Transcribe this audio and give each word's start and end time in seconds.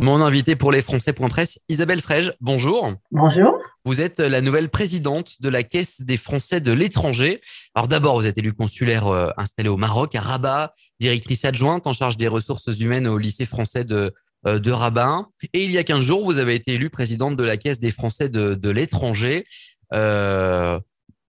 Mon 0.00 0.20
invité 0.20 0.56
pour 0.56 0.72
les 0.72 0.82
Français.presse, 0.82 1.60
Isabelle 1.68 2.00
Frege, 2.00 2.32
bonjour. 2.40 2.94
Bonjour. 3.12 3.56
Vous 3.84 4.00
êtes 4.00 4.18
la 4.18 4.40
nouvelle 4.40 4.68
présidente 4.68 5.40
de 5.40 5.48
la 5.48 5.62
Caisse 5.62 6.00
des 6.00 6.16
Français 6.16 6.60
de 6.60 6.72
l'étranger. 6.72 7.40
Alors 7.76 7.86
d'abord, 7.86 8.16
vous 8.16 8.26
êtes 8.26 8.36
élue 8.36 8.52
consulaire 8.52 9.06
euh, 9.06 9.30
installée 9.36 9.68
au 9.68 9.76
Maroc, 9.76 10.16
à 10.16 10.20
Rabat, 10.20 10.72
directrice 10.98 11.44
adjointe 11.44 11.86
en 11.86 11.92
charge 11.92 12.16
des 12.16 12.26
ressources 12.26 12.66
humaines 12.80 13.06
au 13.06 13.18
lycée 13.18 13.44
français 13.44 13.84
de, 13.84 14.12
euh, 14.48 14.58
de 14.58 14.72
Rabat. 14.72 15.28
Et 15.52 15.64
il 15.64 15.70
y 15.70 15.78
a 15.78 15.84
15 15.84 16.00
jours, 16.00 16.24
vous 16.24 16.38
avez 16.38 16.56
été 16.56 16.72
élue 16.72 16.90
présidente 16.90 17.36
de 17.36 17.44
la 17.44 17.56
Caisse 17.56 17.78
des 17.78 17.92
Français 17.92 18.28
de, 18.28 18.70
l'étranger. 18.70 19.44
Euh, 19.92 20.80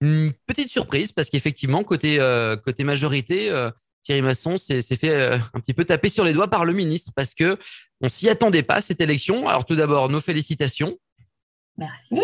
une 0.01 0.31
petite 0.47 0.71
surprise 0.71 1.11
parce 1.11 1.29
qu'effectivement, 1.29 1.83
côté, 1.83 2.17
côté 2.63 2.83
majorité, 2.83 3.51
Thierry 4.07 4.21
Masson 4.21 4.55
s'est 4.55 4.81
fait 4.81 5.09
euh, 5.09 5.37
un 5.53 5.59
petit 5.59 5.73
peu 5.73 5.83
taper 5.83 6.07
sur 6.07 6.23
les 6.23 6.31
doigts 6.31 6.47
par 6.47 6.63
le 6.63 6.71
ministre 6.71 7.11
parce 7.13 7.33
que 7.33 7.57
on 7.99 8.07
s'y 8.07 8.29
attendait 8.29 8.63
pas 8.63 8.79
cette 8.79 9.01
élection. 9.01 9.49
Alors 9.49 9.65
tout 9.65 9.75
d'abord, 9.75 10.07
nos 10.07 10.21
félicitations. 10.21 10.97
Merci. 11.77 12.21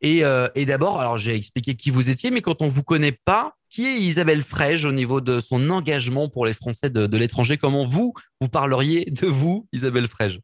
Et, 0.00 0.24
euh, 0.24 0.48
d'abord, 0.66 1.02
alors 1.02 1.18
j'ai 1.18 1.34
expliqué 1.34 1.74
qui 1.74 1.90
vous 1.90 2.08
étiez, 2.08 2.30
mais 2.30 2.40
quand 2.40 2.62
on 2.62 2.68
vous 2.68 2.82
connaît 2.82 3.18
pas, 3.26 3.54
qui 3.68 3.84
est 3.84 4.00
Isabelle 4.00 4.42
Frege 4.42 4.86
au 4.86 4.92
niveau 4.92 5.20
de 5.20 5.40
son 5.40 5.68
engagement 5.68 6.30
pour 6.30 6.46
les 6.46 6.54
Français 6.54 6.88
de, 6.88 7.16
l'étranger? 7.18 7.58
Comment 7.58 7.84
vous, 7.84 8.14
vous 8.40 8.48
parleriez 8.48 9.04
de 9.04 9.26
vous, 9.26 9.68
Isabelle 9.74 10.06
Frege 10.06 10.40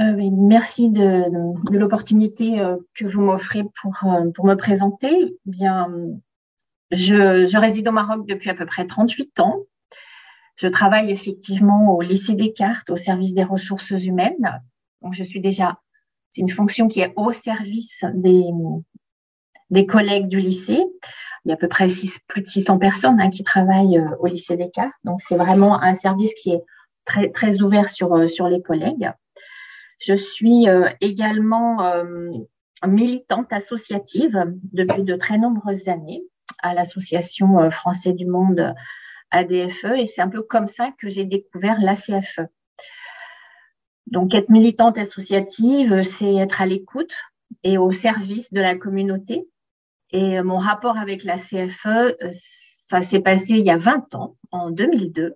euh, 0.00 0.30
Merci 0.32 0.88
de, 0.88 1.24
l'opportunité 1.70 2.62
que 2.94 3.04
vous 3.04 3.20
m'offrez 3.20 3.62
pour, 3.82 3.92
pour 4.34 4.46
me 4.46 4.54
présenter. 4.54 5.36
Bien, 5.44 5.92
je, 6.92 7.46
je, 7.46 7.58
réside 7.58 7.88
au 7.88 7.92
Maroc 7.92 8.26
depuis 8.26 8.48
à 8.48 8.54
peu 8.54 8.64
près 8.64 8.86
38 8.86 9.40
ans. 9.40 9.66
Je 10.58 10.66
travaille 10.66 11.12
effectivement 11.12 11.94
au 11.94 12.02
lycée 12.02 12.34
Descartes, 12.34 12.90
au 12.90 12.96
service 12.96 13.32
des 13.32 13.44
ressources 13.44 13.90
humaines. 13.90 14.60
Donc, 15.02 15.14
je 15.14 15.22
suis 15.22 15.40
déjà, 15.40 15.78
c'est 16.30 16.40
une 16.40 16.48
fonction 16.48 16.88
qui 16.88 17.00
est 17.00 17.12
au 17.14 17.32
service 17.32 18.04
des, 18.12 18.44
des 19.70 19.86
collègues 19.86 20.26
du 20.26 20.40
lycée. 20.40 20.84
Il 21.44 21.48
y 21.48 21.52
a 21.52 21.54
à 21.54 21.56
peu 21.56 21.68
près 21.68 21.86
plus 22.26 22.42
de 22.42 22.46
600 22.46 22.78
personnes 22.78 23.20
hein, 23.20 23.30
qui 23.30 23.44
travaillent 23.44 23.98
euh, 23.98 24.16
au 24.18 24.26
lycée 24.26 24.56
Descartes. 24.56 24.92
Donc, 25.04 25.20
c'est 25.22 25.36
vraiment 25.36 25.80
un 25.80 25.94
service 25.94 26.34
qui 26.34 26.50
est 26.50 26.62
très, 27.04 27.30
très 27.30 27.62
ouvert 27.62 27.88
sur, 27.88 28.12
euh, 28.14 28.26
sur 28.26 28.48
les 28.48 28.60
collègues. 28.60 29.12
Je 30.00 30.14
suis 30.14 30.68
euh, 30.68 30.88
également 31.00 31.78
militante 32.84 33.52
associative 33.52 34.44
depuis 34.72 35.04
de 35.04 35.14
très 35.14 35.38
nombreuses 35.38 35.88
années 35.88 36.24
à 36.62 36.74
l'Association 36.74 37.70
française 37.70 38.14
du 38.14 38.26
monde 38.26 38.74
ADFE 39.30 39.96
et 39.96 40.06
c'est 40.06 40.22
un 40.22 40.28
peu 40.28 40.42
comme 40.42 40.66
ça 40.66 40.90
que 40.98 41.08
j'ai 41.08 41.24
découvert 41.24 41.80
l'ACFE. 41.80 42.40
Donc, 44.06 44.34
être 44.34 44.48
militante 44.48 44.96
associative, 44.96 46.02
c'est 46.02 46.34
être 46.36 46.62
à 46.62 46.66
l'écoute 46.66 47.12
et 47.62 47.76
au 47.76 47.92
service 47.92 48.52
de 48.52 48.60
la 48.60 48.76
communauté. 48.76 49.48
Et 50.10 50.40
mon 50.42 50.58
rapport 50.58 50.96
avec 50.96 51.24
la 51.24 51.36
CFE, 51.36 52.16
ça 52.88 53.02
s'est 53.02 53.20
passé 53.20 53.54
il 53.54 53.66
y 53.66 53.70
a 53.70 53.76
20 53.76 54.14
ans, 54.14 54.36
en 54.50 54.70
2002, 54.70 55.34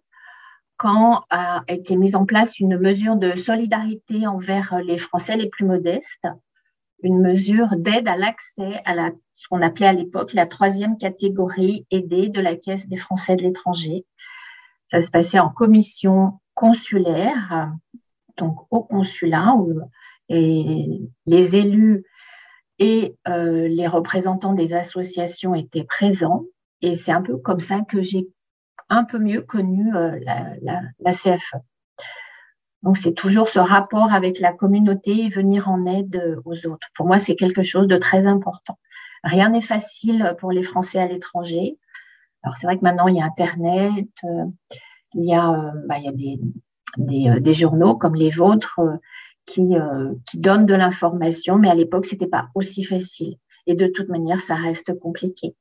quand 0.77 1.25
a 1.29 1.63
été 1.69 1.97
mise 1.97 2.17
en 2.17 2.25
place 2.25 2.59
une 2.59 2.79
mesure 2.79 3.17
de 3.17 3.37
solidarité 3.37 4.27
envers 4.27 4.81
les 4.83 4.97
Français 4.97 5.37
les 5.37 5.49
plus 5.49 5.67
modestes 5.67 6.27
une 7.03 7.21
mesure 7.21 7.77
d'aide 7.77 8.09
à 8.09 8.17
l'accès 8.17 8.81
à 8.85 9.11
ce 9.33 9.49
qu'on 9.49 9.63
appelait 9.63 9.87
à 9.87 9.93
l'époque 9.93 10.33
la 10.33 10.47
troisième 10.47 10.97
catégorie 10.99 11.87
aidée 11.91 12.29
de 12.29 12.41
la 12.41 12.57
Caisse 12.57 12.89
des 12.89 12.97
Français 12.97 13.37
de 13.37 13.43
l'étranger. 13.43 14.05
Ça 14.87 15.03
se 15.03 15.11
passait 15.11 15.39
en 15.39 15.49
commission 15.49 16.41
consulaire, 16.55 17.73
donc 18.37 18.59
au 18.71 18.83
consulat, 18.83 19.55
où 19.57 19.81
les 20.29 21.57
élus 21.57 22.05
et 22.79 23.17
euh, 23.29 23.69
les 23.69 23.87
représentants 23.87 24.55
des 24.55 24.75
associations 24.75 25.55
étaient 25.55 25.85
présents. 25.85 26.45
Et 26.81 26.97
c'est 26.97 27.13
un 27.13 27.23
peu 27.23 27.37
comme 27.37 27.61
ça 27.61 27.81
que 27.89 28.03
j'ai 28.03 28.29
un 28.89 29.05
peu 29.05 29.19
mieux 29.19 29.43
connu 29.43 29.95
euh, 29.95 30.19
la 30.25 31.13
CFE. 31.13 31.57
Donc, 32.83 32.99
c'est 32.99 33.13
toujours 33.13 33.49
ce 33.49 33.61
rapport 33.61 34.13
avec 34.13 34.41
la 34.41 34.53
communauté 34.53 35.25
et 35.25 35.29
venir 35.29 35.69
en 35.69 35.87
aide 35.87 36.17
euh, 36.17 36.41
aux 36.45 36.67
autres. 36.67 36.89
Pour 36.97 37.07
moi, 37.07 37.19
c'est 37.19 37.37
quelque 37.37 37.63
chose 37.63 37.87
de 37.87 37.97
très 37.97 38.27
important. 38.27 38.79
Rien 39.23 39.51
n'est 39.51 39.63
facile 39.63 40.35
pour 40.41 40.51
les 40.51 40.65
Français 40.65 40.99
à 40.99 41.07
l'étranger. 41.07 41.79
Alors, 42.43 42.57
c'est 42.57 42.67
vrai 42.67 42.77
que 42.77 42.83
maintenant, 42.83 43.07
il 43.07 43.17
y 43.17 43.21
a 43.21 43.25
Internet, 43.25 44.09
euh, 44.25 44.45
il 45.15 45.25
y 45.25 45.35
a, 45.35 45.49
euh, 45.49 45.71
bah, 45.87 45.97
des, 46.99 47.55
journaux 47.55 47.97
comme 47.97 48.17
les 48.17 48.31
vôtres 48.31 48.81
qui, 49.47 49.75
qui 50.27 50.39
donnent 50.39 50.67
de 50.67 50.75
l'information, 50.75 51.59
mais 51.59 51.71
à 51.71 51.75
l'époque, 51.75 52.05
ce 52.07 52.13
n'était 52.13 52.27
pas 52.27 52.49
aussi 52.55 52.85
facile. 52.85 53.37
Et 53.67 53.75
de 53.75 53.87
toute 53.87 54.09
manière, 54.09 54.41
ça 54.41 54.57
reste 54.57 54.99
compliqué. 54.99 55.55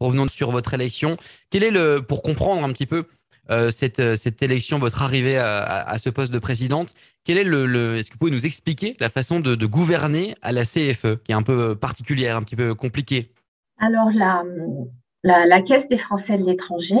Revenons 0.00 0.28
sur 0.28 0.50
votre 0.50 0.74
élection. 0.74 1.16
Quel 1.50 1.64
est 1.64 1.70
le, 1.70 2.00
pour 2.00 2.22
comprendre 2.22 2.62
un 2.62 2.72
petit 2.72 2.86
peu 2.86 3.06
euh, 3.50 3.70
cette, 3.70 4.00
euh, 4.00 4.16
cette, 4.16 4.42
élection, 4.42 4.78
votre 4.78 5.02
arrivée 5.02 5.38
à, 5.38 5.96
ce 5.98 6.10
poste 6.10 6.32
de 6.32 6.38
présidente. 6.38 6.94
Quel 7.24 7.38
est 7.38 7.44
le, 7.44 7.96
Est-ce 7.96 8.10
que 8.10 8.14
vous 8.14 8.18
pouvez 8.18 8.32
nous 8.32 8.46
expliquer 8.46 8.96
la 9.00 9.08
façon 9.08 9.40
de, 9.40 9.66
gouverner 9.66 10.34
à 10.42 10.52
la 10.52 10.62
CFE, 10.64 11.22
qui 11.24 11.32
est 11.32 11.34
un 11.34 11.42
peu 11.42 11.76
particulière, 11.76 12.36
un 12.36 12.42
petit 12.42 12.56
peu 12.56 12.74
compliquée? 12.74 13.32
Alors, 13.78 14.10
la, 14.12 14.42
la, 15.22 15.62
Caisse 15.62 15.88
des 15.88 15.98
Français 15.98 16.38
de 16.38 16.44
l'étranger, 16.44 16.96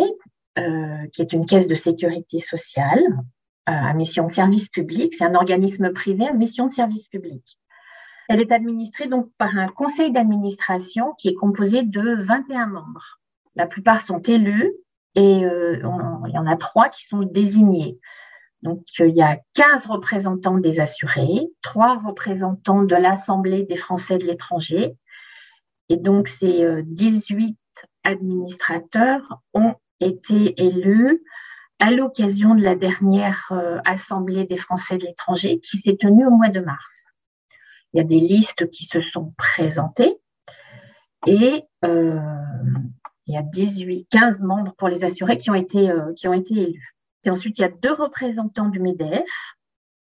euh, 0.58 1.06
qui 1.12 1.22
est 1.22 1.32
une 1.32 1.46
caisse 1.46 1.68
de 1.68 1.74
sécurité 1.74 2.40
sociale 2.40 3.02
à 3.66 3.92
mission 3.94 4.28
de 4.28 4.32
service 4.32 4.68
public, 4.68 5.12
c'est 5.14 5.24
un 5.24 5.34
organisme 5.34 5.92
privé 5.92 6.28
à 6.28 6.32
mission 6.32 6.66
de 6.66 6.72
service 6.72 7.08
public. 7.08 7.58
Elle 8.28 8.40
est 8.40 8.52
administrée 8.52 9.08
donc 9.08 9.28
par 9.38 9.56
un 9.58 9.66
conseil 9.66 10.12
d'administration 10.12 11.14
qui 11.18 11.28
est 11.28 11.34
composé 11.34 11.82
de 11.82 12.22
21 12.22 12.66
membres. 12.66 13.18
La 13.56 13.66
plupart 13.66 14.00
sont 14.00 14.20
élus 14.20 14.72
et 15.16 15.46
euh, 15.46 15.80
il 16.28 16.34
y 16.34 16.38
en 16.38 16.46
a 16.46 16.56
trois 16.56 16.90
qui 16.90 17.06
sont 17.06 17.22
désignés. 17.22 17.98
Donc, 18.62 18.82
euh, 19.00 19.08
il 19.08 19.16
y 19.16 19.22
a 19.22 19.38
15 19.54 19.86
représentants 19.86 20.58
des 20.58 20.78
assurés, 20.78 21.48
trois 21.62 21.98
représentants 21.98 22.82
de 22.82 22.94
l'Assemblée 22.94 23.64
des 23.64 23.76
Français 23.76 24.18
de 24.18 24.24
l'étranger. 24.24 24.94
Et 25.88 25.96
donc, 25.96 26.28
ces 26.28 26.66
18 26.84 27.56
euh, 27.56 27.86
administrateurs 28.04 29.40
ont 29.54 29.74
été 30.00 30.62
élus 30.62 31.24
à 31.78 31.90
l'occasion 31.90 32.54
de 32.54 32.62
la 32.62 32.74
dernière 32.74 33.52
Assemblée 33.84 34.44
des 34.44 34.56
Français 34.56 34.96
de 34.96 35.04
l'étranger 35.04 35.60
qui 35.60 35.76
s'est 35.78 35.96
tenue 35.98 36.26
au 36.26 36.30
mois 36.30 36.48
de 36.48 36.60
mars. 36.60 37.04
Il 37.92 37.98
y 37.98 38.00
a 38.00 38.04
des 38.04 38.20
listes 38.20 38.70
qui 38.70 38.84
se 38.84 39.00
sont 39.02 39.34
présentées 39.36 40.16
et 41.26 41.64
il 43.26 43.34
y 43.34 43.36
a 43.36 43.42
18, 43.42 44.06
15 44.10 44.42
membres 44.42 44.74
pour 44.78 44.88
les 44.88 45.04
assurés 45.04 45.38
qui 45.38 45.50
ont 45.50 45.54
été, 45.54 45.90
euh, 45.90 46.12
qui 46.14 46.28
ont 46.28 46.32
été 46.32 46.54
élus. 46.54 46.96
Et 47.24 47.30
ensuite, 47.30 47.58
il 47.58 47.62
y 47.62 47.64
a 47.64 47.68
deux 47.70 47.92
représentants 47.92 48.68
du 48.68 48.80
MEDEF 48.80 49.28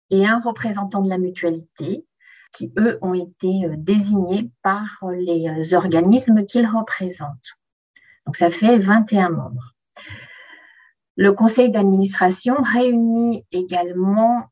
et 0.10 0.26
un 0.28 0.40
représentant 0.40 1.02
de 1.02 1.10
la 1.10 1.18
mutualité 1.18 2.06
qui, 2.52 2.72
eux, 2.78 3.00
ont 3.02 3.14
été 3.14 3.66
euh, 3.66 3.76
désignés 3.78 4.52
par 4.62 5.00
les 5.18 5.48
euh, 5.48 5.76
organismes 5.76 6.46
qu'ils 6.46 6.68
représentent. 6.68 7.58
Donc, 8.26 8.36
ça 8.36 8.52
fait 8.52 8.78
21 8.78 9.30
membres. 9.30 9.74
Le 11.16 11.32
conseil 11.32 11.72
d'administration 11.72 12.56
réunit 12.62 13.46
également 13.52 14.48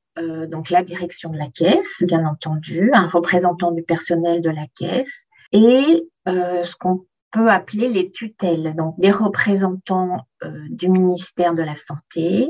donc 0.50 0.70
la 0.70 0.84
direction 0.84 1.30
de 1.30 1.38
la 1.38 1.48
caisse, 1.48 2.04
bien 2.04 2.26
entendu, 2.28 2.92
un 2.94 3.08
représentant 3.08 3.72
du 3.72 3.82
personnel 3.82 4.42
de 4.42 4.50
la 4.50 4.68
caisse 4.76 5.26
et 5.54 6.06
ce 6.28 6.76
qu'on 6.76 7.06
peut 7.32 7.50
appeler 7.50 7.88
les 7.88 8.12
tutelles, 8.12 8.76
donc 8.76 9.00
des 9.00 9.12
représentants 9.12 10.28
euh, 10.44 10.66
du 10.70 10.90
ministère 10.90 11.56
de 11.56 11.64
la 11.64 11.76
Santé, 11.76 12.50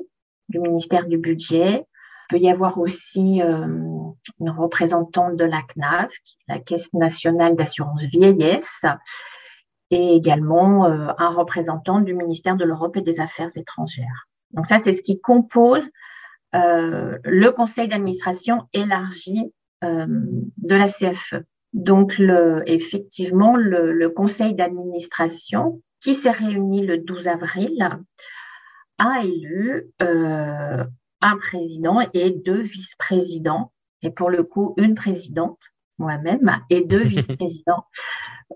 du 0.49 0.59
ministère 0.59 1.07
du 1.07 1.17
Budget. 1.17 1.85
Il 2.29 2.37
peut 2.37 2.39
y 2.39 2.49
avoir 2.49 2.79
aussi 2.79 3.41
euh, 3.41 3.67
une 4.39 4.49
représentante 4.49 5.35
de 5.35 5.45
la 5.45 5.61
CNAF, 5.61 6.11
la 6.47 6.59
Caisse 6.59 6.93
nationale 6.93 7.55
d'assurance 7.55 8.03
vieillesse, 8.03 8.83
et 9.91 10.15
également 10.15 10.85
euh, 10.85 11.09
un 11.17 11.29
représentant 11.29 11.99
du 11.99 12.13
ministère 12.13 12.55
de 12.55 12.65
l'Europe 12.65 12.97
et 12.97 13.01
des 13.01 13.19
Affaires 13.19 13.51
étrangères. 13.55 14.27
Donc 14.51 14.67
ça, 14.67 14.79
c'est 14.79 14.93
ce 14.93 15.01
qui 15.01 15.19
compose 15.19 15.87
le 16.53 17.49
conseil 17.51 17.87
d'administration 17.87 18.67
élargi 18.73 19.53
de 19.81 20.75
la 20.75 20.89
CFE. 20.89 21.45
Donc, 21.73 22.17
le, 22.17 22.63
effectivement, 22.65 23.55
le, 23.55 24.09
conseil 24.09 24.53
d'administration, 24.53 25.81
qui 26.01 26.15
s'est 26.15 26.31
réuni 26.31 26.85
le 26.85 26.97
12 26.97 27.27
avril, 27.27 27.89
a 28.97 29.23
élu 29.23 29.87
euh, 30.01 30.83
un 31.21 31.37
président 31.37 31.99
et 32.13 32.31
deux 32.31 32.61
vice-présidents, 32.61 33.71
et 34.01 34.11
pour 34.11 34.29
le 34.29 34.43
coup, 34.43 34.73
une 34.77 34.95
présidente, 34.95 35.59
moi-même, 35.97 36.59
et 36.69 36.81
deux 36.81 37.03
vice-présidents, 37.03 37.85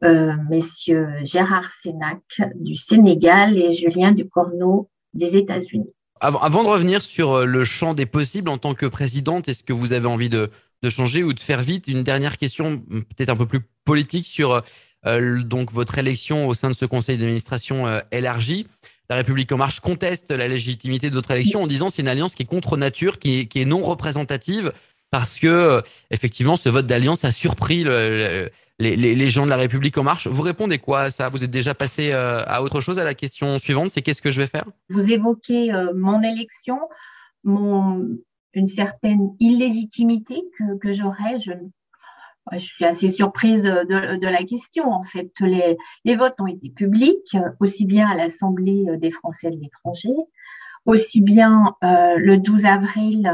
euh, 0.04 0.34
messieurs 0.50 1.08
Gérard 1.24 1.72
Sénac 1.72 2.20
du 2.56 2.76
Sénégal 2.76 3.58
et 3.58 3.74
Julien 3.74 4.12
Ducorneau 4.12 4.90
des 5.14 5.38
États-Unis. 5.38 5.90
Avant, 6.20 6.64
de 6.64 6.70
revenir 6.70 7.02
sur 7.02 7.46
le 7.46 7.66
champ 7.66 7.94
des 7.94 8.06
possibles 8.06 8.50
en 8.50 8.58
tant 8.58 8.74
que 8.74 8.86
présidente, 8.86 9.48
est-ce 9.48 9.64
que 9.64 9.74
vous 9.74 9.94
avez 9.94 10.08
envie 10.08 10.30
de, 10.30 10.50
changer 10.90 11.24
ou 11.24 11.34
de 11.34 11.40
faire 11.40 11.62
vite 11.62 11.88
Une 11.88 12.04
dernière 12.04 12.38
question, 12.38 12.78
peut-être 12.80 13.30
un 13.30 13.36
peu 13.36 13.46
plus 13.46 13.62
politique, 13.84 14.28
sur 14.28 14.62
donc 15.06 15.72
votre 15.72 16.00
élection 16.00 16.48
au 16.48 16.56
sein 16.56 16.70
de 16.70 16.76
ce 16.76 16.86
conseil 16.86 17.18
d'administration 17.18 18.02
élargi. 18.12 18.66
La 19.10 19.18
République 19.18 19.52
en 19.52 19.58
marche 19.58 19.80
conteste 19.80 20.32
la 20.32 20.48
légitimité 20.48 21.12
de 21.12 21.16
votre 21.16 21.30
élection 21.30 21.62
en 21.62 21.68
disant 21.68 21.90
c'est 21.90 22.02
une 22.02 22.08
alliance 22.08 22.34
qui 22.34 22.44
est 22.44 22.48
contre 22.48 22.76
nature, 22.76 23.20
qui 23.20 23.48
est, 23.54 23.66
non 23.66 23.84
représentative, 23.84 24.74
parce 25.12 25.38
que 25.38 25.84
effectivement 26.10 26.58
ce 26.58 26.70
vote 26.70 26.88
d'alliance 26.88 27.24
a 27.24 27.32
surpris 27.32 27.84
le, 27.84 28.50
les, 28.80 29.30
gens 29.30 29.46
de 29.46 29.50
la 29.50 29.58
République 29.58 29.98
en 29.98 30.04
marche. 30.04 30.28
Vous 30.28 30.42
répondez 30.42 30.80
quoi 30.80 31.02
à 31.02 31.10
ça? 31.12 31.30
Vous 31.30 31.44
êtes 31.44 31.52
déjà 31.52 31.74
passé 31.74 32.12
euh, 32.12 32.44
à 32.46 32.62
autre 32.62 32.82
chose 32.82 33.00
à 33.00 33.04
la 33.04 33.14
question 33.14 33.58
suivante, 33.60 33.92
c'est 33.92 34.02
qu'est-ce 34.02 34.22
que 34.22 34.32
je 34.32 34.42
vais 34.42 34.48
faire? 34.48 34.66
Vous 34.90 35.10
évoquez 35.10 35.74
euh, 35.74 35.94
mon 35.96 36.22
élection, 36.22 36.80
mon, 37.44 38.08
une 38.56 38.68
certaine 38.68 39.36
illégitimité 39.40 40.42
que, 40.82 40.92
j'aurais. 40.92 41.40
Je, 41.40 41.52
je, 42.54 42.58
suis 42.58 42.86
assez 42.86 43.10
surprise 43.10 43.64
de, 43.64 44.28
la 44.28 44.44
question. 44.44 44.92
En 44.92 45.04
fait, 45.04 45.32
les, 45.42 45.78
les, 46.06 46.16
votes 46.16 46.40
ont 46.40 46.48
été 46.48 46.70
publics, 46.70 47.38
aussi 47.60 47.86
bien 47.86 48.08
à 48.08 48.16
l'Assemblée 48.16 48.86
des 48.98 49.12
Français 49.12 49.52
de 49.52 49.58
l'étranger, 49.58 50.14
aussi 50.86 51.22
bien 51.22 51.76
euh, 51.84 52.16
le 52.18 52.38
12 52.38 52.66
avril 52.66 53.32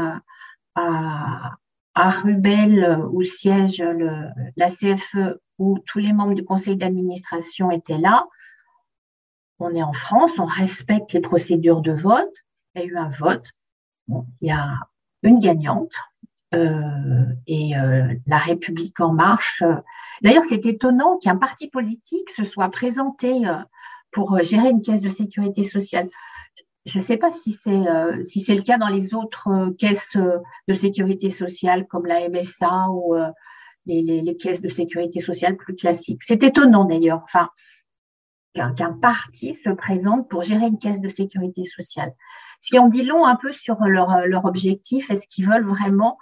à, 0.74 1.56
à 1.94 2.10
Rubel, 2.10 2.84
euh, 2.84 2.96
où 3.12 3.22
siège 3.22 3.82
le, 3.82 4.28
la 4.56 4.68
CFE, 4.68 5.38
où 5.58 5.78
tous 5.86 5.98
les 5.98 6.12
membres 6.12 6.34
du 6.34 6.44
conseil 6.44 6.76
d'administration 6.76 7.70
étaient 7.70 7.98
là. 7.98 8.26
On 9.58 9.74
est 9.74 9.82
en 9.82 9.92
France, 9.92 10.38
on 10.38 10.46
respecte 10.46 11.12
les 11.12 11.20
procédures 11.20 11.82
de 11.82 11.92
vote. 11.92 12.32
Il 12.74 12.82
y 12.82 12.84
a 12.84 12.86
eu 12.86 12.96
un 12.96 13.10
vote. 13.10 13.44
il 14.08 14.48
y 14.48 14.50
a 14.50 14.78
une 15.22 15.38
gagnante 15.38 15.92
euh, 16.54 17.24
et 17.46 17.76
euh, 17.76 18.14
la 18.26 18.38
République 18.38 19.00
en 19.00 19.12
marche. 19.12 19.62
D'ailleurs, 20.22 20.44
c'est 20.44 20.64
étonnant 20.66 21.18
qu'un 21.18 21.36
parti 21.36 21.68
politique 21.68 22.30
se 22.30 22.44
soit 22.44 22.70
présenté 22.70 23.42
pour 24.10 24.38
gérer 24.42 24.70
une 24.70 24.82
caisse 24.82 25.00
de 25.00 25.10
sécurité 25.10 25.64
sociale 25.64 26.08
je 26.84 26.98
ne 26.98 27.02
sais 27.02 27.16
pas 27.16 27.32
si 27.32 27.52
c'est 27.52 27.70
euh, 27.70 28.24
si 28.24 28.40
c'est 28.40 28.54
le 28.54 28.62
cas 28.62 28.78
dans 28.78 28.88
les 28.88 29.14
autres 29.14 29.48
euh, 29.48 29.72
caisses 29.72 30.16
euh, 30.16 30.38
de 30.68 30.74
sécurité 30.74 31.30
sociale 31.30 31.86
comme 31.86 32.06
la 32.06 32.28
MSA 32.28 32.88
ou 32.90 33.14
les, 33.86 34.02
les, 34.02 34.36
caisses 34.36 34.62
de 34.62 34.68
sécurité 34.68 35.20
sociale 35.20 35.56
plus 35.56 35.74
classiques. 35.74 36.22
C'est 36.22 36.42
étonnant 36.42 36.84
d'ailleurs, 36.84 37.20
enfin 37.24 37.48
qu'un 38.54 38.92
parti 38.92 39.54
se 39.54 39.70
présente 39.70 40.28
pour 40.28 40.42
gérer 40.42 40.66
une 40.66 40.78
caisse 40.78 41.00
de 41.00 41.08
sécurité 41.08 41.64
sociale. 41.64 42.12
Si 42.62 42.78
on 42.78 42.86
dit 42.86 43.02
long 43.02 43.26
un 43.26 43.36
peu 43.36 43.52
sur 43.52 43.76
leur, 43.84 44.26
leur 44.26 44.44
objectif, 44.44 45.10
est-ce 45.10 45.26
qu'ils 45.26 45.46
veulent 45.46 45.66
vraiment 45.66 46.16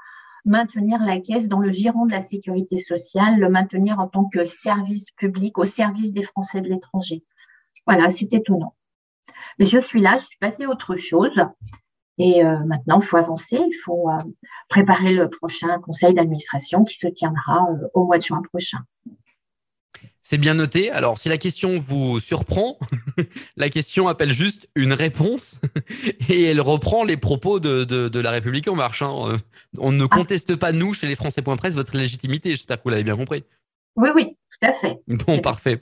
maintenir 0.46 0.98
la 1.02 1.20
caisse 1.20 1.48
dans 1.48 1.60
le 1.60 1.70
giron 1.70 2.06
de 2.06 2.12
la 2.12 2.22
sécurité 2.22 2.78
sociale, 2.78 3.38
le 3.38 3.50
maintenir 3.50 4.00
en 4.00 4.08
tant 4.08 4.24
que 4.24 4.44
service 4.44 5.10
public 5.12 5.58
au 5.58 5.66
service 5.66 6.14
des 6.14 6.22
Français 6.22 6.62
de 6.62 6.68
l'étranger? 6.68 7.22
Voilà, 7.86 8.08
c'est 8.08 8.32
étonnant. 8.32 8.74
Mais 9.58 9.66
je 9.66 9.78
suis 9.80 10.00
là, 10.00 10.16
je 10.18 10.24
suis 10.24 10.38
passée 10.38 10.64
à 10.64 10.70
autre 10.70 10.96
chose. 10.96 11.38
Et 12.16 12.42
euh, 12.44 12.58
maintenant, 12.64 13.00
il 13.00 13.06
faut 13.06 13.18
avancer, 13.18 13.58
il 13.58 13.76
faut 13.84 14.08
euh, 14.08 14.16
préparer 14.68 15.12
le 15.12 15.28
prochain 15.28 15.78
conseil 15.80 16.14
d'administration 16.14 16.84
qui 16.84 16.98
se 16.98 17.06
tiendra 17.06 17.66
euh, 17.70 17.88
au 17.92 18.06
mois 18.06 18.16
de 18.16 18.22
juin 18.22 18.42
prochain. 18.50 18.78
C'est 20.22 20.38
bien 20.38 20.54
noté. 20.54 20.90
Alors, 20.90 21.18
si 21.18 21.28
la 21.28 21.38
question 21.38 21.78
vous 21.78 22.20
surprend, 22.20 22.78
la 23.56 23.70
question 23.70 24.08
appelle 24.08 24.32
juste 24.32 24.68
une 24.74 24.92
réponse 24.92 25.60
et 26.28 26.42
elle 26.44 26.60
reprend 26.60 27.04
les 27.04 27.16
propos 27.16 27.58
de, 27.58 28.18
la 28.18 28.30
République 28.30 28.68
en 28.68 28.76
marche. 28.76 29.02
Hein. 29.02 29.38
On 29.78 29.92
ne 29.92 30.04
ah. 30.04 30.08
conteste 30.08 30.56
pas, 30.56 30.72
nous, 30.72 30.92
chez 30.94 31.06
les 31.06 31.14
Français.press, 31.14 31.74
votre 31.74 31.96
légitimité. 31.96 32.50
J'espère 32.50 32.78
que 32.78 32.84
vous 32.84 32.90
l'avez 32.90 33.04
bien 33.04 33.16
compris. 33.16 33.44
Oui, 33.96 34.08
oui, 34.14 34.24
tout 34.26 34.66
à 34.66 34.72
fait. 34.72 35.00
Bon, 35.26 35.38
parfait. 35.40 35.80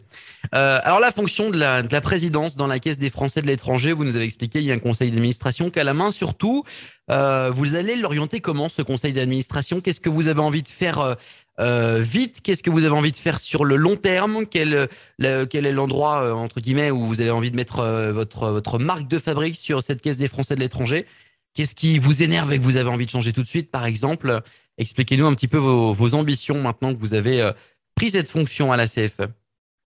Euh, 0.54 0.80
alors 0.82 1.00
la 1.00 1.10
fonction 1.10 1.50
de 1.50 1.58
la, 1.58 1.82
présidence 2.00 2.56
dans 2.56 2.66
la 2.66 2.78
Caisse 2.78 2.98
des 2.98 3.10
Français 3.10 3.42
de 3.42 3.46
l'étranger, 3.46 3.92
vous 3.92 4.04
nous 4.04 4.16
avez 4.16 4.24
expliqué, 4.24 4.60
il 4.60 4.64
y 4.64 4.72
a 4.72 4.74
un 4.74 4.78
conseil 4.78 5.10
d'administration 5.10 5.70
qui 5.70 5.78
a 5.78 5.84
la 5.84 5.94
main 5.94 6.10
surtout. 6.10 6.64
Euh, 7.10 7.50
vous 7.54 7.74
allez 7.74 7.96
l'orienter 7.96 8.40
comment 8.40 8.68
ce 8.68 8.82
conseil 8.82 9.12
d'administration? 9.12 9.80
Qu'est-ce 9.80 10.00
que 10.00 10.08
vous 10.08 10.28
avez 10.28 10.40
envie 10.40 10.62
de 10.62 10.68
faire 10.68 11.16
euh, 11.60 11.98
vite? 12.00 12.40
Qu'est-ce 12.42 12.62
que 12.62 12.70
vous 12.70 12.84
avez 12.84 12.94
envie 12.94 13.12
de 13.12 13.16
faire 13.16 13.40
sur 13.40 13.64
le 13.64 13.76
long 13.76 13.96
terme? 13.96 14.46
Quel, 14.46 14.88
quel 15.18 15.66
est 15.66 15.72
l'endroit 15.72 16.34
entre 16.34 16.60
guillemets 16.60 16.90
où 16.90 17.06
vous 17.06 17.20
avez 17.20 17.30
envie 17.30 17.50
de 17.50 17.56
mettre 17.56 17.82
votre 18.12 18.48
votre 18.48 18.78
marque 18.78 19.08
de 19.08 19.18
fabrique 19.18 19.56
sur 19.56 19.82
cette 19.82 20.00
Caisse 20.00 20.18
des 20.18 20.28
Français 20.28 20.54
de 20.54 20.60
l'étranger? 20.60 21.06
Qu'est-ce 21.54 21.74
qui 21.74 21.98
vous 21.98 22.22
énerve 22.22 22.52
et 22.52 22.58
que 22.58 22.64
vous 22.64 22.76
avez 22.76 22.88
envie 22.88 23.06
de 23.06 23.10
changer 23.10 23.32
tout 23.32 23.42
de 23.42 23.48
suite, 23.48 23.70
par 23.70 23.84
exemple? 23.84 24.40
Expliquez-nous 24.76 25.26
un 25.26 25.34
petit 25.34 25.48
peu 25.48 25.56
vos, 25.56 25.92
vos 25.92 26.14
ambitions 26.14 26.62
maintenant 26.62 26.94
que 26.94 27.00
vous 27.00 27.14
avez 27.14 27.52
pris 27.98 28.10
cette 28.10 28.30
fonction 28.30 28.70
à 28.70 28.76
la 28.76 28.86
CFE 28.86 29.26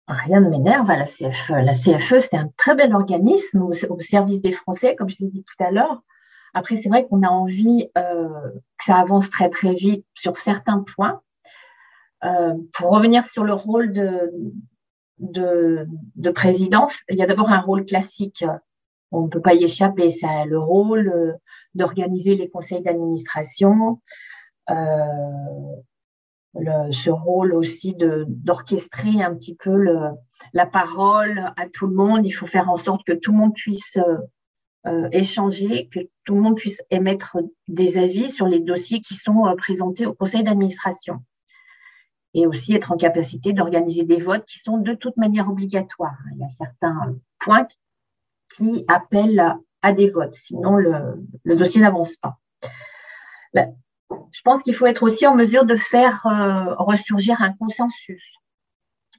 Rien 0.08 0.40
ne 0.40 0.48
m'énerve 0.48 0.90
à 0.90 0.96
la 0.96 1.04
CFE. 1.04 1.50
La 1.62 1.74
CFE, 1.74 2.20
c'est 2.20 2.36
un 2.36 2.48
très 2.56 2.74
bel 2.74 2.94
organisme 2.94 3.60
au, 3.60 4.00
service 4.00 4.40
des 4.40 4.52
Français, 4.52 4.96
comme 4.96 5.10
je 5.10 5.16
l'ai 5.20 5.28
dit 5.28 5.44
tout 5.44 5.62
à 5.62 5.70
l'heure. 5.70 6.00
Après, 6.54 6.76
c'est 6.76 6.88
vrai 6.88 7.06
qu'on 7.06 7.22
a 7.22 7.28
envie 7.28 7.90
euh, 7.98 8.26
que 8.78 8.84
ça 8.86 8.96
avance 8.96 9.28
très 9.28 9.50
très 9.50 9.74
vite 9.74 10.06
sur 10.14 10.38
certains 10.38 10.82
points. 10.94 11.20
Euh, 12.24 12.54
pour 12.72 12.88
revenir 12.88 13.26
sur 13.26 13.44
le 13.44 13.52
rôle 13.52 13.92
de, 13.92 14.32
de, 15.18 16.30
présidence, 16.30 16.96
il 17.10 17.16
y 17.18 17.22
a 17.22 17.26
d'abord 17.26 17.50
un 17.50 17.60
rôle 17.60 17.84
classique. 17.84 18.42
On 19.12 19.24
ne 19.24 19.28
peut 19.28 19.42
pas 19.42 19.52
y 19.52 19.64
échapper. 19.64 20.10
C'est 20.10 20.46
le 20.46 20.58
rôle 20.58 21.08
euh, 21.14 21.32
d'organiser 21.74 22.36
les 22.36 22.48
conseils 22.48 22.82
d'administration, 22.82 24.00
ce 26.54 27.10
rôle 27.10 27.54
aussi 27.54 27.94
d'orchestrer 27.96 29.22
un 29.22 29.34
petit 29.34 29.54
peu 29.54 29.76
le, 29.76 29.98
la 30.52 30.66
parole 30.66 31.52
à 31.56 31.68
tout 31.68 31.86
le 31.86 31.94
monde. 31.94 32.26
Il 32.26 32.30
faut 32.30 32.46
faire 32.46 32.70
en 32.70 32.76
sorte 32.76 33.04
que 33.04 33.12
tout 33.12 33.32
le 33.32 33.38
monde 33.38 33.54
puisse 33.54 33.96
euh, 33.96 34.16
euh, 34.86 35.08
échanger, 35.12 35.88
que 35.88 36.00
tout 36.24 36.34
le 36.34 36.40
monde 36.40 36.56
puisse 36.56 36.82
émettre 36.90 37.38
des 37.66 37.98
avis 37.98 38.30
sur 38.30 38.46
les 38.46 38.60
dossiers 38.60 39.00
qui 39.00 39.14
sont 39.14 39.46
euh, 39.46 39.54
présentés 39.56 40.06
au 40.06 40.14
conseil 40.14 40.42
d'administration. 40.42 41.24
Et 42.34 42.46
aussi 42.46 42.74
être 42.74 42.92
en 42.92 42.96
capacité 42.96 43.52
d'organiser 43.52 44.04
des 44.04 44.20
votes 44.20 44.44
qui 44.44 44.58
sont 44.58 44.78
de 44.78 44.94
toute 44.94 45.16
manière 45.16 45.48
obligatoires. 45.48 46.18
Il 46.34 46.40
y 46.40 46.44
a 46.44 46.48
certains 46.48 47.16
points 47.38 47.66
qui 48.54 48.84
appellent 48.86 49.56
à 49.82 49.92
des 49.92 50.10
votes, 50.10 50.34
sinon 50.34 50.76
le, 50.76 51.24
le 51.44 51.56
dossier 51.56 51.80
n'avance 51.80 52.16
pas 52.16 52.38
je 54.30 54.40
pense 54.42 54.62
qu'il 54.62 54.74
faut 54.74 54.86
être 54.86 55.02
aussi 55.02 55.26
en 55.26 55.34
mesure 55.34 55.64
de 55.64 55.76
faire 55.76 56.26
euh, 56.26 56.74
ressurgir 56.74 57.40
un 57.42 57.52
consensus 57.52 58.22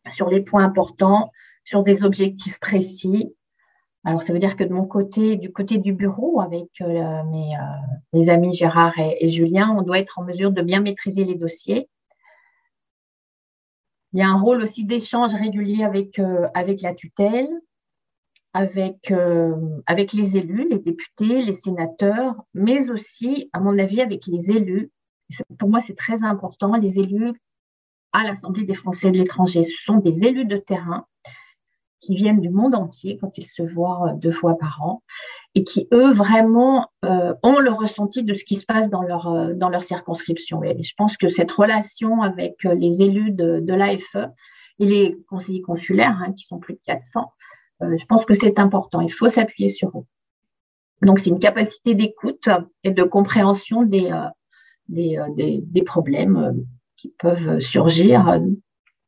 sur 0.09 0.29
les 0.29 0.41
points 0.41 0.63
importants, 0.63 1.31
sur 1.63 1.83
des 1.83 2.03
objectifs 2.03 2.59
précis. 2.59 3.35
Alors, 4.05 4.21
ça 4.21 4.33
veut 4.33 4.39
dire 4.39 4.55
que 4.55 4.63
de 4.63 4.73
mon 4.73 4.85
côté, 4.85 5.35
du 5.35 5.51
côté 5.51 5.77
du 5.77 5.93
bureau, 5.93 6.41
avec 6.41 6.69
euh, 6.81 7.23
mes, 7.25 7.55
euh, 7.55 7.59
mes, 8.13 8.29
amis 8.29 8.53
Gérard 8.53 8.97
et, 8.97 9.27
Julien, 9.29 9.75
on 9.77 9.81
doit 9.81 9.99
être 9.99 10.19
en 10.19 10.23
mesure 10.23 10.51
de 10.51 10.61
bien 10.61 10.81
maîtriser 10.81 11.25
les 11.25 11.35
dossiers. 11.35 11.89
Il 14.13 14.19
y 14.19 14.23
a 14.23 14.29
un 14.29 14.39
rôle 14.39 14.63
aussi 14.63 14.85
d'échange 14.85 15.33
régulier 15.33 15.83
avec 15.83 16.81
la 16.81 16.95
tutelle, 16.95 17.49
avec, 18.53 19.11
euh, 19.11 19.55
avec 19.85 20.13
les 20.13 20.37
élus, 20.37 20.67
les 20.69 20.79
députés, 20.79 21.41
les 21.43 21.53
sénateurs, 21.53 22.35
mais 22.53 22.89
aussi, 22.89 23.49
à 23.53 23.59
mon 23.59 23.77
avis, 23.77 24.01
avec 24.01 24.25
les 24.27 24.51
élus. 24.51 24.91
Pour 25.59 25.69
moi, 25.69 25.79
c'est 25.79 25.95
très 25.95 26.23
important, 26.23 26.75
les 26.75 26.99
élus 26.99 27.33
à 28.11 28.23
l'Assemblée 28.23 28.63
des 28.63 28.73
Français 28.73 29.11
de 29.11 29.17
l'étranger. 29.17 29.61
Ce 29.63 29.83
sont 29.83 29.97
des 29.97 30.23
élus 30.23 30.45
de 30.45 30.57
terrain 30.57 31.05
qui 31.99 32.15
viennent 32.15 32.39
du 32.39 32.49
monde 32.49 32.73
entier 32.75 33.17
quand 33.19 33.37
ils 33.37 33.45
se 33.45 33.61
voient 33.61 34.07
euh, 34.07 34.13
deux 34.15 34.31
fois 34.31 34.57
par 34.57 34.81
an 34.81 35.03
et 35.53 35.63
qui, 35.63 35.87
eux, 35.93 36.13
vraiment 36.13 36.87
euh, 37.05 37.33
ont 37.43 37.59
le 37.59 37.71
ressenti 37.71 38.23
de 38.23 38.33
ce 38.33 38.45
qui 38.45 38.55
se 38.55 38.65
passe 38.65 38.89
dans 38.89 39.01
leur, 39.01 39.53
dans 39.55 39.69
leur 39.69 39.83
circonscription. 39.83 40.63
Et 40.63 40.81
je 40.81 40.93
pense 40.95 41.17
que 41.17 41.29
cette 41.29 41.51
relation 41.51 42.21
avec 42.21 42.63
les 42.63 43.01
élus 43.01 43.31
de, 43.31 43.59
de 43.59 43.73
l'AFE 43.73 44.15
et 44.79 44.85
les 44.85 45.17
conseillers 45.27 45.61
consulaires, 45.61 46.17
hein, 46.23 46.33
qui 46.33 46.45
sont 46.45 46.59
plus 46.59 46.75
de 46.75 46.79
400, 46.85 47.21
euh, 47.21 47.25
je 47.81 48.05
pense 48.05 48.25
que 48.25 48.33
c'est 48.33 48.59
important. 48.59 49.01
Il 49.01 49.12
faut 49.12 49.29
s'appuyer 49.29 49.69
sur 49.69 49.89
eux. 49.89 50.05
Donc, 51.01 51.19
c'est 51.19 51.29
une 51.29 51.39
capacité 51.39 51.95
d'écoute 51.95 52.50
et 52.83 52.91
de 52.91 53.03
compréhension 53.03 53.83
des, 53.83 54.12
euh, 54.12 54.25
euh, 54.98 55.62
des, 55.62 55.83
problèmes 55.83 56.65
qui 56.98 57.13
peuvent 57.17 57.62
surgir 57.62 58.41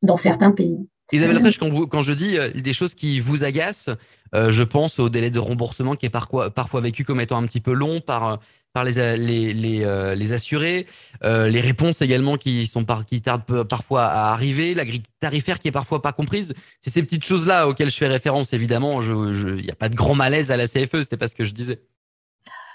dans 0.00 0.16
certains 0.16 0.52
pays. 0.52 0.78
Isabelle 1.12 1.42
quand 1.90 2.00
je 2.00 2.12
dis 2.14 2.38
des 2.54 2.72
choses 2.72 2.94
qui 2.94 3.20
vous 3.20 3.44
agacent, 3.44 3.90
je 4.32 4.62
pense 4.62 4.98
au 4.98 5.10
délai 5.10 5.28
de 5.28 5.38
remboursement 5.38 5.94
qui 5.94 6.06
est 6.06 6.10
parfois, 6.10 6.48
parfois 6.48 6.80
vécu 6.80 7.04
comme 7.04 7.20
étant 7.20 7.36
un 7.36 7.46
petit 7.46 7.60
peu 7.60 7.74
long 7.74 8.00
par 8.00 8.40
par 8.72 8.84
les, 8.84 9.16
les, 9.16 9.52
les, 9.52 9.84
euh, 9.84 10.34
assurés, 10.34 10.86
euh, 11.24 11.48
les 11.48 11.60
réponses 11.60 12.00
également 12.00 12.36
qui 12.36 12.66
sont 12.66 12.84
par, 12.84 13.04
qui 13.04 13.20
tardent 13.20 13.64
parfois 13.64 14.04
à 14.04 14.32
arriver, 14.32 14.74
la 14.74 14.84
grille 14.84 15.02
tarifaire 15.20 15.58
qui 15.58 15.68
est 15.68 15.72
parfois 15.72 16.00
pas 16.00 16.12
comprise. 16.12 16.54
C'est 16.80 16.90
ces 16.90 17.02
petites 17.02 17.24
choses-là 17.24 17.68
auxquelles 17.68 17.90
je 17.90 17.96
fais 17.96 18.08
référence, 18.08 18.52
évidemment. 18.52 19.02
Il 19.02 19.62
n'y 19.62 19.70
a 19.70 19.74
pas 19.74 19.88
de 19.88 19.94
grand 19.94 20.14
malaise 20.14 20.50
à 20.50 20.56
la 20.56 20.66
CFE, 20.66 21.02
c'était 21.02 21.16
pas 21.16 21.28
ce 21.28 21.34
que 21.34 21.44
je 21.44 21.52
disais. 21.52 21.82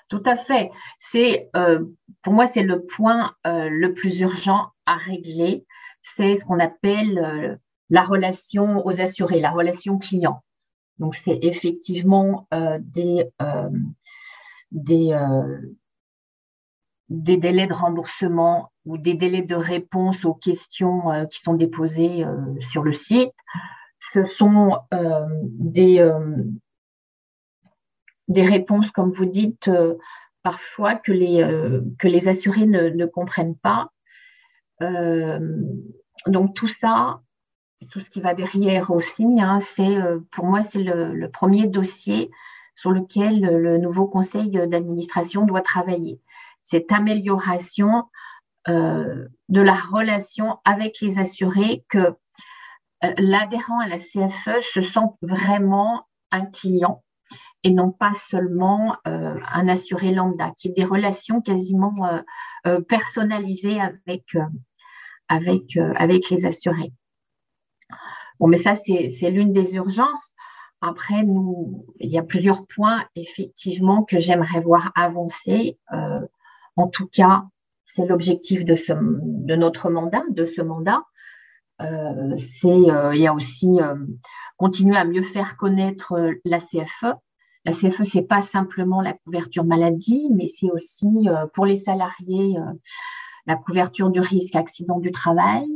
Tout 0.09 0.23
à 0.25 0.37
fait. 0.37 0.71
Euh, 1.55 1.83
pour 2.21 2.33
moi 2.33 2.47
c'est 2.47 2.63
le 2.63 2.85
point 2.85 3.33
euh, 3.45 3.69
le 3.69 3.93
plus 3.93 4.19
urgent 4.19 4.69
à 4.85 4.95
régler. 4.95 5.65
C'est 6.01 6.37
ce 6.37 6.45
qu'on 6.45 6.59
appelle 6.59 7.19
euh, 7.19 7.55
la 7.89 8.03
relation 8.03 8.85
aux 8.85 9.01
assurés, 9.01 9.41
la 9.41 9.51
relation 9.51 9.97
client. 9.97 10.43
Donc 10.99 11.15
c'est 11.15 11.39
effectivement 11.41 12.47
des 12.79 13.25
des 14.71 15.13
des 17.09 17.37
délais 17.37 17.67
de 17.67 17.73
remboursement 17.73 18.71
ou 18.85 18.97
des 18.97 19.13
délais 19.13 19.41
de 19.41 19.55
réponse 19.55 20.25
aux 20.25 20.33
questions 20.33 21.25
qui 21.31 21.39
sont 21.39 21.53
déposées 21.53 22.25
sur 22.59 22.83
le 22.83 22.93
site. 22.93 23.31
Ce 24.13 24.25
sont 24.25 24.77
des 25.41 26.01
des 28.27 28.43
réponses, 28.43 28.91
comme 28.91 29.11
vous 29.11 29.25
dites, 29.25 29.67
euh, 29.67 29.95
parfois 30.43 30.95
que 30.95 31.11
les, 31.11 31.41
euh, 31.41 31.81
assurés 32.27 32.65
ne, 32.65 33.05
comprennent 33.05 33.57
pas. 33.57 33.89
Euh, 34.81 35.39
donc 36.27 36.53
tout 36.53 36.67
ça, 36.67 37.21
tout 37.91 37.99
ce 37.99 38.09
qui 38.09 38.21
va 38.21 38.33
derrière 38.33 38.91
aussi, 38.91 39.25
hein, 39.39 39.59
c'est 39.61 39.97
pour 40.31 40.45
moi 40.45 40.63
c'est 40.63 40.83
le, 40.83 41.29
premier 41.29 41.67
dossier 41.67 42.29
sur 42.75 42.91
lequel 42.91 43.39
le 43.41 43.77
nouveau 43.77 44.07
conseil 44.07 44.51
d'administration 44.67 45.45
doit 45.45 45.61
travailler. 45.61 46.19
Cette 46.69 46.91
amélioration 46.91 48.03
de 48.67 49.61
la 49.61 49.75
relation 49.75 50.57
avec 50.65 50.99
les 50.99 51.19
assurés, 51.19 51.85
que 51.87 52.17
l'adhérent 53.17 53.79
à 53.79 53.87
la 53.87 53.97
CFE 53.97 54.61
se 54.73 54.81
sent 54.81 55.07
vraiment 55.21 56.05
un 56.31 56.45
client 56.45 57.03
et 57.63 57.71
non 57.71 57.91
pas 57.91 58.13
seulement 58.29 58.95
euh, 59.07 59.35
un 59.51 59.67
assuré 59.67 60.11
lambda, 60.11 60.51
qui 60.57 60.69
est 60.69 60.71
des 60.71 60.85
relations 60.85 61.41
quasiment 61.41 61.93
euh, 62.03 62.21
euh, 62.67 62.81
personnalisées 62.81 63.79
avec 64.05 64.37
les 66.29 66.45
assurés. 66.45 66.93
Bon, 68.39 68.47
mais 68.47 68.57
ça, 68.57 68.75
c'est 68.75 69.31
l'une 69.31 69.51
des 69.51 69.73
urgences. 69.73 70.31
Après, 70.79 71.23
nous, 71.23 71.87
il 71.99 72.11
y 72.11 72.19
a 72.19 72.23
plusieurs 72.23 72.67
points, 72.67 73.03
effectivement, 73.15 74.03
que 74.03 74.19
j'aimerais 74.19 74.59
voir 74.59 74.91
avancer. 74.95 75.79
En 76.77 76.87
tout 76.87 77.07
cas, 77.07 77.43
c'est 77.85 78.05
l'objectif 78.05 78.63
de, 78.63 79.55
notre 79.55 79.89
mandat, 79.89 80.23
de 80.29 80.45
ce 80.45 80.61
mandat. 80.61 81.03
c'est, 81.79 82.67
il 82.67 83.19
y 83.19 83.27
a 83.27 83.33
aussi 83.33 83.79
continuer 84.57 84.97
à 84.97 85.05
mieux 85.05 85.23
faire 85.23 85.57
connaître 85.57 86.13
la 86.45 86.59
CFE, 86.59 87.15
la 87.67 87.73
CFE, 87.73 88.05
ce 88.05 88.17
n'est 88.17 88.23
pas 88.23 88.41
simplement 88.41 89.01
la 89.01 89.11
couverture 89.11 89.65
maladie, 89.65 90.29
mais 90.33 90.47
c'est 90.47 90.71
aussi 90.71 91.27
euh, 91.27 91.47
pour 91.53 91.65
les 91.65 91.75
salariés 91.75 92.57
euh, 92.57 92.73
la 93.45 93.57
couverture 93.57 94.09
du 94.09 94.21
risque 94.21 94.55
accident 94.55 94.99
du 94.99 95.11
travail, 95.11 95.67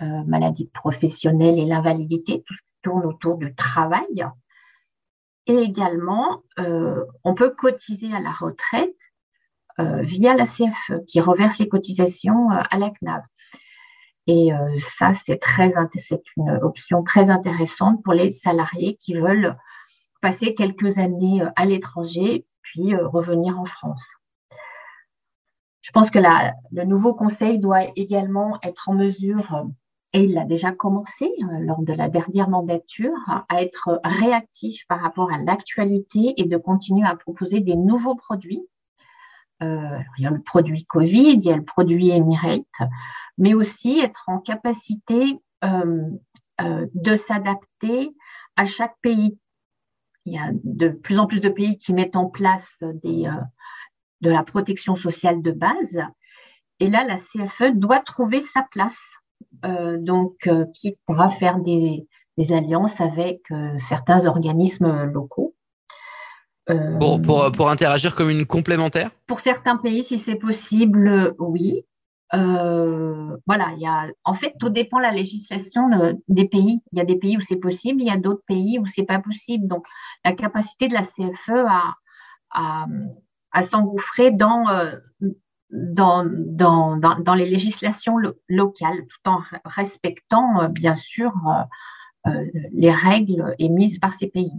euh, 0.00 0.24
maladie 0.26 0.66
professionnelle 0.66 1.58
et 1.58 1.66
l'invalidité, 1.66 2.42
tout 2.46 2.54
ce 2.54 2.62
qui 2.62 2.74
tourne 2.80 3.04
autour 3.04 3.36
du 3.36 3.54
travail. 3.54 4.26
Et 5.46 5.58
également, 5.58 6.42
on 7.22 7.34
peut 7.34 7.50
cotiser 7.50 8.12
à 8.12 8.20
la 8.20 8.32
retraite 8.32 8.96
via 9.78 10.34
la 10.34 10.44
CFE 10.44 11.04
qui 11.06 11.20
reverse 11.20 11.58
les 11.58 11.68
cotisations 11.68 12.50
à 12.50 12.78
la 12.78 12.90
CNAV. 12.90 13.22
Et 14.26 14.50
ça, 14.80 15.12
c'est 15.14 15.38
une 16.36 16.50
option 16.62 17.02
très 17.02 17.30
intéressante 17.30 18.02
pour 18.02 18.12
les 18.12 18.30
salariés 18.30 18.96
qui 19.00 19.14
veulent 19.14 19.56
passer 20.20 20.54
quelques 20.54 20.98
années 20.98 21.42
euh, 21.42 21.50
à 21.56 21.64
l'étranger, 21.64 22.46
puis 22.62 22.94
euh, 22.94 23.06
revenir 23.06 23.60
en 23.60 23.64
France. 23.64 24.04
Je 25.82 25.92
pense 25.92 26.10
que 26.10 26.18
le 26.18 26.84
nouveau 26.84 27.14
conseil 27.14 27.60
doit 27.60 27.84
également 27.94 28.58
être 28.62 28.88
en 28.88 28.94
mesure, 28.94 29.54
euh, 29.54 29.64
et 30.12 30.24
il 30.24 30.36
a 30.38 30.44
déjà 30.44 30.72
commencé 30.72 31.30
lors 31.60 31.82
de 31.82 31.92
la 31.92 32.08
dernière 32.08 32.48
mandature, 32.48 33.16
à 33.48 33.62
être 33.62 34.00
réactif 34.02 34.84
par 34.88 35.00
rapport 35.00 35.30
à 35.30 35.38
l'actualité 35.38 36.34
et 36.38 36.44
de 36.44 36.56
continuer 36.56 37.06
à 37.06 37.14
proposer 37.14 37.60
des 37.60 37.76
nouveaux 37.76 38.14
produits. 38.14 38.66
Il 39.60 40.04
y 40.18 40.26
a 40.26 40.30
le 40.30 40.42
produit 40.42 40.84
Covid, 40.84 41.34
il 41.34 41.44
y 41.44 41.52
a 41.52 41.56
le 41.56 41.64
produit 41.64 42.10
Emirate, 42.10 42.64
mais 43.38 43.54
aussi 43.54 44.00
être 44.00 44.24
en 44.28 44.38
capacité 44.38 45.38
de 45.62 47.16
s'adapter 47.16 48.14
à 48.56 48.66
chaque 48.66 48.96
pays 49.02 49.38
il 50.26 50.34
y 50.34 50.38
a 50.38 50.50
de 50.52 50.88
plus 50.88 51.18
en 51.18 51.26
plus 51.26 51.40
de 51.40 51.48
pays 51.48 51.78
qui 51.78 51.94
mettent 51.94 52.16
en 52.16 52.26
place 52.26 52.82
des, 53.02 53.26
euh, 53.26 53.40
de 54.20 54.30
la 54.30 54.42
protection 54.42 54.96
sociale 54.96 55.40
de 55.40 55.52
base. 55.52 55.98
Et 56.80 56.90
là, 56.90 57.04
la 57.04 57.16
CFE 57.16 57.72
doit 57.74 58.00
trouver 58.00 58.42
sa 58.42 58.66
place. 58.70 58.98
Euh, 59.64 59.96
donc, 59.98 60.34
euh, 60.46 60.66
qui 60.74 60.98
pourra 61.06 61.30
faire 61.30 61.60
des, 61.60 62.06
alliances 62.50 63.00
avec 63.00 63.40
certains 63.78 64.26
organismes 64.26 65.04
locaux. 65.04 65.54
Pour, 66.66 67.22
pour, 67.22 67.52
pour, 67.52 67.70
interagir 67.70 68.16
comme 68.16 68.30
une 68.30 68.44
complémentaire? 68.44 69.10
Pour 69.26 69.40
certains 69.40 69.76
pays, 69.76 70.02
si 70.02 70.18
c'est 70.18 70.34
possible, 70.34 71.34
oui. 71.38 71.84
Euh, 72.34 73.36
voilà, 73.46 73.70
il 73.76 73.82
y 73.82 73.86
a, 73.86 74.08
en 74.24 74.34
fait, 74.34 74.54
tout 74.58 74.68
dépend 74.68 74.98
de 74.98 75.02
la 75.02 75.12
législation 75.12 75.88
des 76.28 76.48
pays. 76.48 76.82
Il 76.92 76.98
y 76.98 77.00
a 77.00 77.04
des 77.04 77.16
pays 77.16 77.36
où 77.36 77.40
c'est 77.40 77.56
possible, 77.56 78.00
il 78.00 78.08
y 78.08 78.10
a 78.10 78.16
d'autres 78.16 78.42
pays 78.46 78.78
où 78.78 78.86
c'est 78.86 79.04
pas 79.04 79.20
possible. 79.20 79.68
Donc, 79.68 79.86
la 80.24 80.32
capacité 80.32 80.88
de 80.88 80.94
la 80.94 81.02
CFE 81.02 81.66
à, 81.68 81.94
à, 83.52 83.62
s'engouffrer 83.62 84.32
dans, 84.32 84.68
euh, 84.68 84.96
dans, 85.70 86.26
dans, 86.28 86.96
dans, 86.96 87.34
les 87.34 87.48
législations 87.48 88.16
locales, 88.48 89.06
tout 89.06 89.30
en 89.30 89.40
respectant, 89.64 90.62
euh, 90.62 90.68
bien 90.68 90.94
sûr, 90.94 91.32
les 92.72 92.90
règles 92.90 93.54
émises 93.60 94.00
par 94.00 94.12
ces 94.12 94.26
pays. 94.26 94.50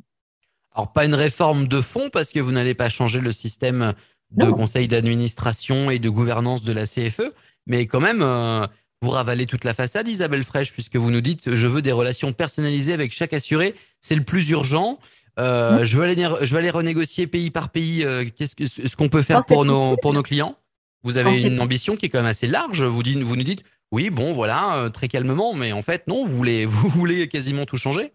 Alors, 0.78 0.94
pas 0.94 1.06
une 1.06 1.16
réforme 1.16 1.68
de 1.68 1.82
fond 1.82 2.10
parce 2.14 2.30
que 2.30 2.40
vous 2.40 2.52
n'allez 2.52 2.76
pas 2.76 2.88
changer 2.88 3.20
le 3.20 3.32
système 3.32 3.94
de 4.30 4.46
conseil 4.52 4.88
d'administration 4.88 5.90
et 5.90 5.98
de 5.98 6.08
gouvernance 6.08 6.64
de 6.64 6.72
la 6.72 6.86
CFE, 6.86 7.34
mais 7.66 7.88
quand 7.88 8.00
même, 8.00 8.22
euh, 8.22 8.68
vous 9.02 9.10
ravalez 9.10 9.48
toute 9.48 9.64
la 9.64 9.74
façade, 9.74 10.08
Isabelle 10.08 10.44
Fraîche, 10.44 10.74
puisque 10.74 10.96
vous 10.96 11.10
nous 11.10 11.22
dites 11.22 11.56
je 11.56 11.66
veux 11.66 11.82
des 11.82 11.92
relations 11.92 12.32
personnalisées 12.32 12.94
avec 12.94 13.12
chaque 13.12 13.34
assuré. 13.34 13.74
C'est 14.02 14.14
le 14.14 14.22
plus 14.22 14.52
urgent. 14.52 15.00
Euh, 15.40 15.84
je, 15.84 15.98
veux 15.98 16.04
aller, 16.04 16.30
je 16.42 16.54
veux 16.54 16.60
aller 16.60 16.70
renégocier 16.70 17.26
pays 17.26 17.50
par 17.50 17.70
pays 17.70 18.04
euh, 18.04 18.26
qu'est-ce, 18.36 18.56
que, 18.56 18.68
ce 18.68 18.96
qu'on 18.96 19.10
peut 19.10 19.24
faire 19.24 19.46
pour 19.46 19.66
nos, 19.66 19.98
pour 19.98 20.14
nos 20.14 20.22
clients? 20.22 20.58
Vous 21.02 21.18
avez 21.18 21.42
une 21.42 21.60
ambition 21.60 21.96
qui 21.96 22.06
est 22.06 22.10
quand 22.10 22.20
même 22.20 22.28
assez 22.28 22.48
large. 22.48 22.84
Vous, 22.84 23.02
dites, 23.02 23.18
vous 23.24 23.36
nous 23.36 23.44
dites 23.44 23.64
oui, 23.92 24.12
bon, 24.12 24.34
voilà, 24.34 24.92
très 24.94 25.08
calmement, 25.08 25.56
mais 25.56 25.72
en 25.72 25.82
fait, 25.82 26.06
non, 26.08 26.24
vous 26.24 26.38
voulez, 26.38 26.66
vous 26.68 26.88
voulez 26.88 27.28
quasiment 27.28 27.66
tout 27.66 27.78
changer 27.78 28.12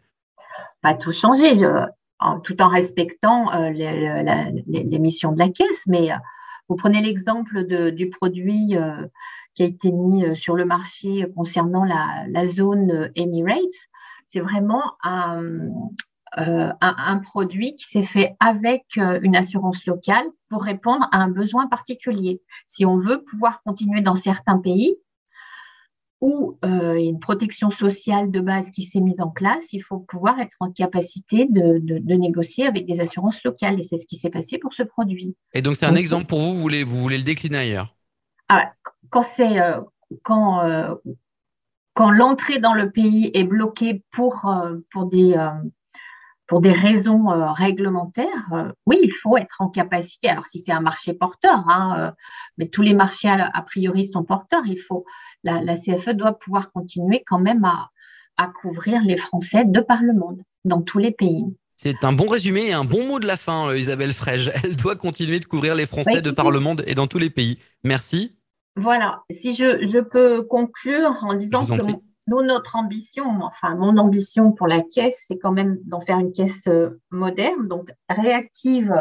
Pas 0.81 0.95
tout 0.95 1.13
changer, 1.13 1.57
tout 2.45 2.61
en 2.63 2.69
respectant 2.69 3.53
les, 3.71 4.99
missions 4.99 5.33
de 5.33 5.39
la 5.39 5.49
caisse, 5.49 5.83
mais 5.87 6.11
vous 6.69 6.77
prenez 6.77 7.03
l'exemple 7.03 7.65
du 7.65 8.11
produit 8.11 8.77
qui 9.55 9.63
a 9.63 9.67
été 9.67 9.93
mis 9.93 10.25
euh, 10.25 10.35
sur 10.35 10.55
le 10.55 10.65
marché 10.65 11.27
concernant 11.35 11.85
la, 11.85 12.49
zone 12.49 12.91
euh, 12.91 13.09
Emirates. 13.17 13.61
C'est 14.31 14.41
vraiment 14.41 14.83
euh, 15.07 15.69
un, 16.81 17.19
produit 17.19 17.75
qui 17.77 17.85
s'est 17.85 18.05
fait 18.05 18.35
avec 18.41 18.97
une 18.97 19.37
assurance 19.37 19.85
locale 19.85 20.25
pour 20.49 20.63
répondre 20.63 21.07
à 21.13 21.19
un 21.19 21.29
besoin 21.29 21.67
particulier. 21.67 22.41
Si 22.67 22.87
on 22.87 22.97
veut 22.97 23.23
pouvoir 23.23 23.63
continuer 23.63 24.01
dans 24.01 24.17
certains 24.17 24.59
pays, 24.59 24.97
où 26.23 26.57
il 26.63 26.71
y 26.71 26.73
a 26.73 27.11
une 27.11 27.21
protection 27.21 27.71
sociale 27.71 28.31
de 28.31 28.41
base 28.41 28.71
qui 28.71 28.85
s'est 28.85 29.01
mise 29.01 29.21
en 29.21 29.29
place, 29.29 29.73
il 29.73 29.83
faut 29.83 29.99
pouvoir 29.99 30.39
être 30.41 30.57
en 30.61 30.71
capacité 30.71 31.47
de, 31.51 31.79
de, 31.83 32.15
négocier 32.15 32.65
avec 32.65 32.87
des 32.87 33.01
assurances 33.01 33.43
locales. 33.45 33.81
Et 33.81 33.83
c'est 33.83 33.99
ce 33.99 34.07
qui 34.07 34.17
s'est 34.17 34.31
passé 34.31 34.59
pour 34.59 34.73
ce 34.73 34.85
produit. 34.85 35.37
Et 35.53 35.63
donc, 35.63 35.77
c'est 35.77 35.87
un 35.87 35.97
exemple 35.97 36.27
pour 36.27 36.39
vous, 36.39 36.55
vous 36.55 36.61
voulez, 36.61 36.85
vous 36.85 36.97
voulez 36.97 37.19
le 37.19 37.25
décliner 37.25 37.59
ailleurs? 37.59 37.95
Ah, 38.49 38.71
quand 39.11 39.23
c'est 39.23 39.61
euh, 39.61 39.81
quand 40.23 40.63
euh, 40.63 40.95
quand 41.95 42.11
l'entrée 42.11 42.59
dans 42.59 42.75
le 42.75 42.91
pays 42.91 43.31
est 43.35 43.45
bloquée 43.45 44.05
pour 44.11 44.47
euh, 44.47 44.77
pour 44.91 45.07
des 45.07 45.35
pour 46.47 46.61
des 46.61 46.73
raisons 46.73 47.29
réglementaires, 47.55 48.51
oui, 48.85 48.99
il 49.03 49.13
faut 49.13 49.39
être 49.39 49.57
en 49.61 49.71
capacité. 49.71 50.29
Alors, 50.29 50.45
si 50.45 50.61
c'est 50.61 50.73
un 50.73 50.83
marché 50.83 51.15
porteur, 51.15 51.65
hein, 51.71 52.13
mais 52.59 52.69
tous 52.69 52.83
les 52.83 52.93
marchés 52.93 53.31
a, 53.31 53.63
priori 53.63 54.07
sont 54.07 54.23
porteurs, 54.23 54.67
il 54.67 54.79
faut 54.79 55.07
la, 55.45 55.61
la, 55.63 55.77
CFE 55.77 56.11
doit 56.11 56.39
pouvoir 56.39 56.73
continuer 56.73 57.23
quand 57.27 57.39
même 57.39 57.65
à, 57.65 57.91
à 58.37 58.49
couvrir 58.49 59.03
les 59.03 59.17
Français 59.17 59.65
de 59.65 59.81
par 59.81 60.03
le 60.03 60.13
monde, 60.13 60.43
dans 60.65 60.83
tous 60.83 60.99
les 60.99 61.13
pays. 61.13 61.45
C'est 61.77 62.05
un 62.05 62.13
bon 62.13 62.27
résumé 62.27 62.69
et 62.69 62.73
un 62.73 62.85
bon 62.85 63.07
mot 63.09 63.19
de 63.19 63.27
la 63.27 63.37
fin, 63.37 63.75
Isabelle 63.75 64.13
Frege. 64.13 64.53
Elle 64.65 64.77
doit 64.77 64.97
continuer 64.97 65.41
de 65.41 65.45
couvrir 65.45 65.75
les 65.75 65.87
Français 65.87 66.23
de 66.23 66.31
par 66.31 66.51
le 66.51 66.61
monde 66.61 66.85
et 66.87 66.95
dans 66.95 67.07
tous 67.07 67.19
les 67.19 67.31
pays. 67.31 67.59
Merci. 67.83 68.37
Voilà, 68.77 69.23
si 69.31 69.55
je, 69.55 70.01
peux 70.01 70.43
conclure 70.45 71.19
en 71.23 71.35
disant 71.35 71.67
que 71.67 71.83
nous, 72.29 72.43
notre 72.43 72.77
ambition, 72.77 73.27
enfin 73.43 73.75
mon 73.75 73.99
ambition 73.99 74.53
pour 74.53 74.67
la 74.67 74.81
caisse, 74.81 75.25
c'est 75.27 75.39
quand 75.39 75.53
même 75.53 75.79
d'en 75.85 76.01
faire 76.01 76.21
une 76.21 76.33
caisse 76.33 76.67
euh, 76.69 77.01
moderne, 77.11 77.69
donc 77.69 77.91
réactive 78.09 78.95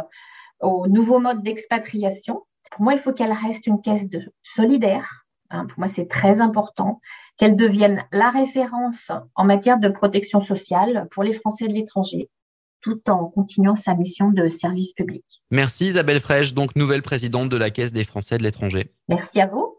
au 0.59 0.87
nouveau 0.87 1.19
mode 1.19 1.41
d'expatriation. 1.43 2.41
Pour 2.71 2.81
moi, 2.81 2.93
il 2.93 2.99
faut 2.99 3.13
qu'elle 3.13 3.31
reste 3.31 3.67
une 3.67 3.81
caisse 3.81 4.09
de 4.09 4.23
solidaire. 4.43 5.25
Hein. 5.51 5.65
pour 5.65 5.79
moi, 5.79 5.87
c'est 5.87 6.07
très 6.07 6.41
important 6.41 6.99
qu'elle 7.37 7.55
devienne 7.55 8.03
la 8.11 8.29
référence 8.29 9.11
en 9.35 9.45
matière 9.45 9.79
de 9.79 9.89
protection 9.89 10.41
sociale 10.41 11.07
pour 11.11 11.23
les 11.23 11.33
Français 11.33 11.67
de 11.67 11.73
l'étranger 11.73 12.29
tout 12.81 12.99
en 13.09 13.25
continuant 13.25 13.75
sa 13.75 13.93
mission 13.93 14.31
de 14.31 14.49
service 14.49 14.93
public. 14.93 15.23
Merci 15.51 15.87
Isabelle 15.87 16.19
Fraîche, 16.19 16.53
donc 16.53 16.75
nouvelle 16.75 17.01
présidente 17.01 17.49
de 17.49 17.57
la 17.57 17.69
Caisse 17.69 17.93
des 17.93 18.03
Français 18.03 18.37
de 18.37 18.43
l'étranger. 18.43 18.91
Merci 19.07 19.39
à 19.39 19.47
vous. 19.47 19.77